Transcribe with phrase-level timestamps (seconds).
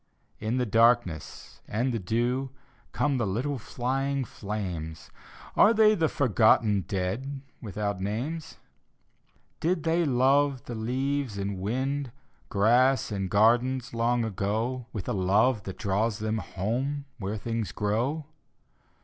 [0.39, 2.49] In the darkness and the dew
[2.91, 5.11] Come the little, flying flames,
[5.55, 7.41] Are they the forgotten dead.
[7.61, 8.57] Without names?
[9.59, 12.11] D,gt,, erihyGOOgle The Little Ghost Did they love the leaves and wind,
[12.49, 18.25] Grass and gardens long ago With a love that draws than home Where things grow?